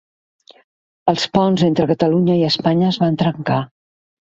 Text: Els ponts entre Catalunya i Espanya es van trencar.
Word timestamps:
Els 1.13 1.25
ponts 1.35 1.65
entre 1.69 1.87
Catalunya 1.93 2.39
i 2.41 2.43
Espanya 2.51 2.91
es 2.91 3.01
van 3.07 3.23
trencar. 3.23 3.63